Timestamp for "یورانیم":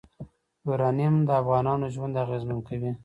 0.67-1.15